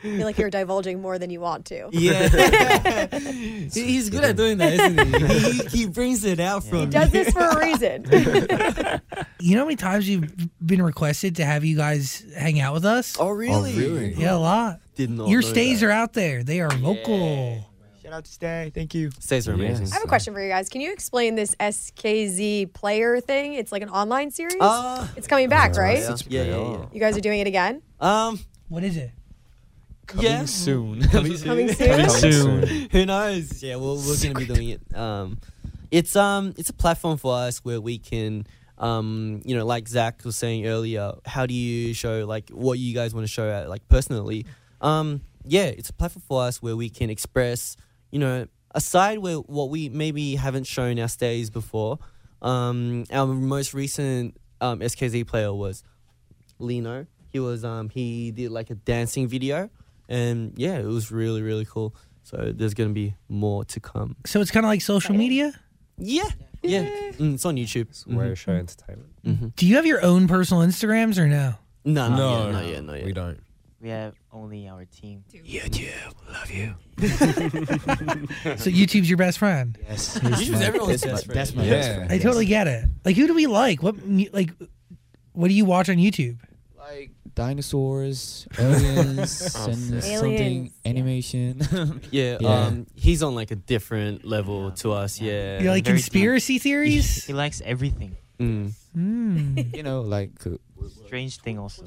[0.02, 1.88] I feel like you're divulging more than you want to.
[1.92, 3.06] yeah.
[3.72, 5.50] He's good at doing that, isn't he?
[5.50, 8.06] He, he brings it out from He does this for a reason.
[9.42, 10.30] You know how many times you've
[10.64, 13.16] been requested to have you guys hang out with us?
[13.18, 13.72] Oh, really?
[13.72, 14.12] Oh, really?
[14.12, 14.80] Yeah, a lot.
[14.96, 15.86] Did not Your know stays that.
[15.86, 16.42] are out there.
[16.44, 17.66] They are local.
[18.02, 18.70] Shout out to Stay.
[18.74, 19.10] Thank you.
[19.18, 19.86] Stays are amazing.
[19.92, 20.68] I have a question for you guys.
[20.68, 23.54] Can you explain this SKZ player thing?
[23.54, 24.56] It's like an online series.
[24.60, 26.00] Uh, it's coming back, right?
[26.00, 26.16] yeah.
[26.28, 26.84] Yeah, yeah, yeah.
[26.92, 27.80] You guys are doing it again?
[27.98, 29.10] Um, What is it?
[30.18, 30.44] Yeah.
[30.44, 31.02] Soon.
[31.08, 31.48] Coming soon.
[31.48, 32.08] Coming soon?
[32.10, 32.88] soon.
[32.90, 33.62] Who knows?
[33.62, 34.96] Yeah, we're, we're gonna be doing it.
[34.96, 35.38] Um,
[35.90, 38.46] it's um, it's a platform for us where we can,
[38.78, 41.12] um, you know, like Zach was saying earlier.
[41.26, 44.46] How do you show like what you guys want to show at like personally?
[44.80, 47.76] Um, yeah, it's a platform for us where we can express,
[48.10, 51.98] you know, a side where what we maybe haven't shown our stays before.
[52.42, 55.82] Um, our most recent um, SKZ player was
[56.58, 57.06] Lee Know.
[57.28, 59.70] He was um he did like a dancing video,
[60.10, 61.94] and yeah, it was really really cool.
[62.22, 64.16] So there's gonna be more to come.
[64.26, 65.52] So it's kind of like social media?
[65.96, 66.28] Yeah,
[66.62, 66.82] yeah,
[67.18, 67.88] Mm, it's on YouTube.
[67.90, 69.08] It's Where show entertainment.
[69.24, 69.48] Mm-hmm.
[69.56, 71.54] Do you have your own personal Instagrams or no?
[71.84, 73.04] No, not no, yet, not yet, not yet.
[73.06, 73.40] we don't.
[73.80, 75.24] We have only our team.
[75.32, 76.74] YouTube, love you.
[78.56, 79.78] so YouTube's your best friend.
[79.88, 80.18] Yes.
[80.20, 81.38] YouTube's everyone's best friend.
[81.40, 81.70] That's my Yeah.
[81.70, 82.12] best friend.
[82.12, 82.84] I totally get it.
[83.04, 83.82] Like, who do we like?
[83.82, 83.96] What
[84.32, 84.50] like?
[85.32, 86.38] What do you watch on YouTube?
[86.78, 91.60] like dinosaurs, aliens, and something animation.
[92.10, 92.48] Yeah, Yeah.
[92.48, 95.20] um, he's on like a different level to us.
[95.20, 97.24] Yeah, You like Very conspiracy theories?
[97.26, 98.16] He likes everything.
[98.38, 98.72] Mm.
[98.94, 99.58] Hmm.
[99.74, 100.50] you know, like uh,
[101.06, 101.84] Strange thing also.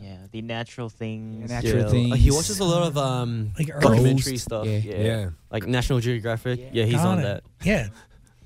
[0.00, 1.48] Yeah, the natural things.
[1.48, 2.16] The natural Yeah, things.
[2.18, 4.66] He watches a lot of um Like documentary Ghost, stuff.
[4.66, 4.78] yeah.
[4.78, 4.96] Yeah.
[5.02, 5.28] Yeah.
[5.50, 6.60] like National Geographic.
[6.72, 7.22] Yeah, he's Got on it.
[7.22, 7.42] that.
[7.62, 7.88] Yeah.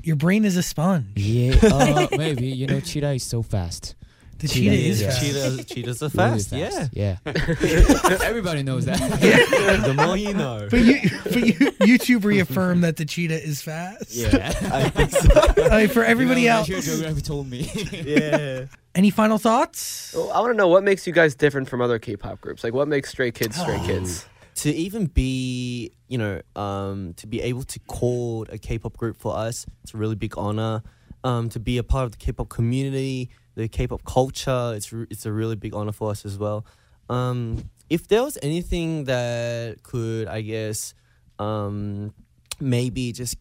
[0.02, 1.06] Your brain is a sponge.
[1.16, 3.94] Yeah, uh, maybe you know, cheetah is so fast.
[4.38, 5.20] The Cheetah cheetah is is- fast.
[5.22, 6.92] Cheetahs, cheetahs are Really fast.
[6.92, 7.16] Yeah.
[7.26, 8.18] yeah.
[8.22, 9.00] Everybody knows that.
[9.20, 9.76] Yeah.
[9.86, 10.68] the more you know.
[10.70, 14.14] But you, but you, YouTube reaffirmed that the cheetah is fast.
[14.14, 14.52] yeah.
[14.72, 15.52] I think so.
[15.68, 17.68] Like, for everybody you know, else, National told me.
[17.92, 18.66] yeah.
[18.94, 20.14] any final thoughts?
[20.16, 22.62] Well, I want to know what makes you guys different from other K-pop groups.
[22.62, 24.26] Like, what makes Stray Kids Stray Kids?
[24.56, 29.36] to even be, you know, um, to be able to call a K-pop group for
[29.36, 30.82] us, it's a really big honor.
[31.24, 35.26] Um, to be a part of the K-pop community, the K-pop culture, it's re- it's
[35.26, 36.64] a really big honor for us as well.
[37.10, 40.94] Um, if there was anything that could, I guess,
[41.38, 42.14] um,
[42.60, 43.36] maybe just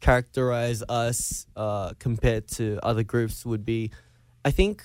[0.00, 3.90] characterize us uh, compared to other groups, would be,
[4.44, 4.84] I think,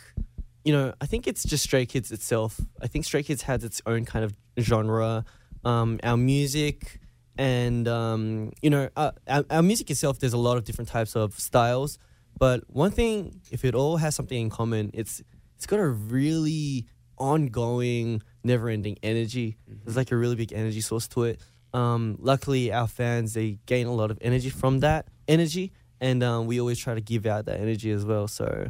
[0.63, 2.59] you know, I think it's just Stray Kids itself.
[2.81, 5.25] I think Stray Kids has its own kind of genre.
[5.65, 6.99] Um, our music
[7.37, 10.19] and um, you know, uh, our, our music itself.
[10.19, 11.99] There's a lot of different types of styles,
[12.37, 15.21] but one thing, if it all has something in common, it's
[15.55, 16.85] it's got a really
[17.17, 19.57] ongoing, never-ending energy.
[19.67, 21.41] There's like a really big energy source to it.
[21.73, 26.45] Um, luckily, our fans they gain a lot of energy from that energy, and um,
[26.47, 28.27] we always try to give out that energy as well.
[28.27, 28.69] So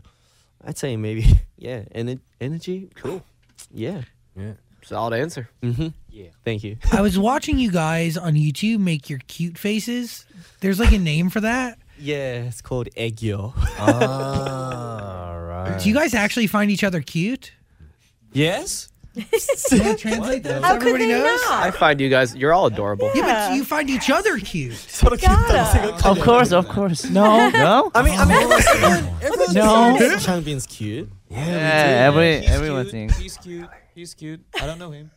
[0.63, 1.25] I'd say maybe
[1.57, 2.89] yeah, ener- energy.
[2.95, 3.23] Cool.
[3.73, 4.03] Yeah.
[4.35, 4.53] Yeah.
[4.83, 5.49] Solid answer.
[5.61, 5.87] Mm-hmm.
[6.09, 6.27] Yeah.
[6.45, 6.77] Thank you.
[6.93, 10.25] I was watching you guys on YouTube make your cute faces.
[10.61, 11.79] There's like a name for that.
[11.99, 13.53] Yeah, it's called aegyo.
[13.79, 15.79] Ah, right.
[15.81, 17.51] Do you guys actually find each other cute?
[18.33, 18.89] yes.
[19.69, 20.61] Can you translate that?
[20.61, 21.41] so How could everybody they knows?
[21.49, 21.63] not?
[21.63, 23.09] I find you guys, you're all adorable.
[23.15, 24.77] Yeah, but you find each other cute.
[25.21, 26.07] Gotta.
[26.07, 27.09] Of course, of course.
[27.09, 27.89] No, no.
[27.95, 29.95] I mean, I mean, everyone, everyone No.
[29.97, 31.09] thinks Changbin's cute.
[31.31, 33.17] Yeah, every He's everyone cute, thinks.
[33.17, 33.67] he's cute.
[33.95, 34.41] He's cute.
[34.61, 35.09] I don't know him.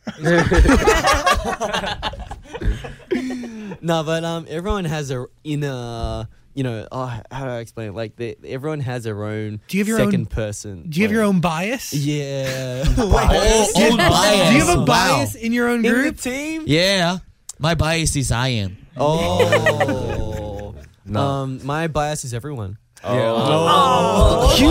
[3.83, 6.27] No, but um, everyone has a inner.
[6.53, 7.95] You know, oh, how do I explain it?
[7.95, 10.89] Like, they, everyone has their own Do you have your second own- person.
[10.89, 11.93] Do you have your own bias?
[11.93, 12.83] Yeah.
[12.97, 14.49] Oh, Do you, bias.
[14.49, 14.85] do you have a Wow.
[14.85, 16.19] bias in your own In the group?
[16.19, 16.63] team?
[16.67, 17.19] Yeah,
[17.57, 18.77] my bias is I.N.
[18.97, 20.75] Oh.
[21.03, 21.19] No.
[21.43, 22.77] Um, my bias is everyone.
[23.03, 24.55] Yeah.
[24.57, 24.69] You,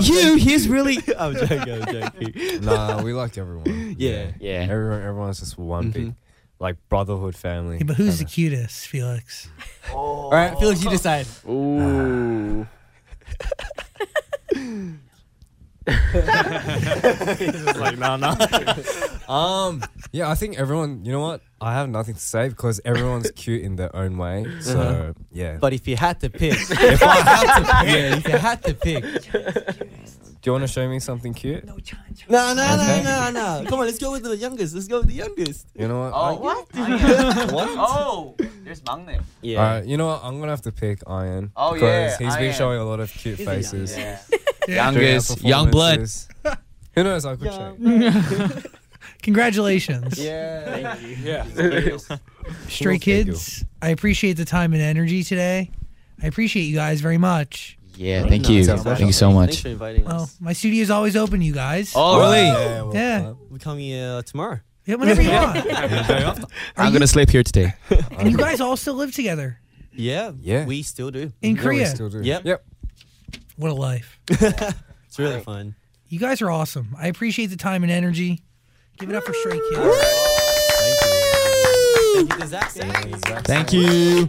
[0.00, 0.98] you, he's really.
[1.16, 1.60] I'm joking.
[1.70, 2.64] I'm joking.
[2.64, 3.94] Nah, we like everyone.
[3.98, 4.32] Yeah.
[4.40, 4.66] Yeah.
[4.68, 6.14] Everyone, everyone's just one big,
[6.64, 7.76] like brotherhood family.
[7.78, 9.48] Yeah, but who's the cutest, Felix?
[9.92, 11.26] All right, Felix, you decide.
[11.48, 12.66] Ooh.
[17.76, 18.34] like, nah, nah.
[19.28, 21.04] um, yeah, I think everyone.
[21.04, 21.42] You know what?
[21.60, 24.46] I have nothing to say because everyone's cute in their own way.
[24.60, 25.12] So Uh-huh.
[25.32, 25.58] yeah.
[25.60, 28.62] But if you had to pick, if I had to pick, yeah, if you had
[28.64, 29.04] to pick,
[30.44, 31.64] Do you want to show me something cute?
[31.64, 31.72] no,
[32.28, 33.02] no, no, Okay.
[33.02, 33.64] no, no.
[33.66, 34.74] Come on, let's go with the youngest.
[34.74, 35.66] Let's go with the youngest.
[35.74, 36.12] You know what?
[36.12, 36.66] Oh, I- what?
[37.56, 37.68] What?
[37.80, 39.22] Oh, there's 막내.
[39.40, 39.58] Yeah.
[39.58, 40.20] All right, you know what?
[40.22, 41.50] I'm gonna have to pick I.N.
[41.56, 42.52] Oh, because yeah, he's been I.N.
[42.52, 43.96] showing a lot of cute faces.
[43.96, 44.18] Yeah.
[44.68, 46.06] Youngest, young blood.
[46.94, 47.24] Who knows?
[47.24, 48.66] I could change.
[49.22, 50.18] Congratulations.
[50.18, 50.96] Yeah.
[51.22, 51.44] Yeah.
[51.48, 52.20] Stray Cool, thank you.
[52.48, 52.68] Yeah.
[52.68, 55.70] Stray Kids, I appreciate the time and energy today.
[56.22, 57.78] I appreciate you guys very much.
[57.96, 58.64] Yeah, thank you.
[58.66, 59.62] No, Thank you so Thanks much.
[59.62, 60.36] for inviting Well, us.
[60.40, 61.92] my studio is always open, you guys.
[61.94, 62.38] Oh, really?
[62.46, 62.82] Yeah.
[62.82, 63.28] well, Yeah.
[63.30, 64.60] uh, We come here tomorrow.
[64.86, 65.56] Yeah, whenever you want.
[65.70, 67.72] Are I'm you- gonna sleep here today.
[68.18, 69.58] and you guys all still live together
[69.92, 70.32] Yeah.
[70.40, 70.64] Yeah.
[70.66, 71.32] We still do.
[71.40, 71.86] in Yeah, we Korea.
[71.86, 72.20] still do.
[72.22, 72.44] Yep.
[72.44, 72.64] Yep.
[73.56, 74.18] What a life.
[75.06, 75.76] It's really fun.
[76.08, 76.96] You guys are awesome.
[76.98, 78.42] I appreciate the time and energy.
[78.98, 79.96] Give it up for Stray Kids.
[82.14, 82.72] Thank you to Zach.
[83.44, 84.28] Thank you.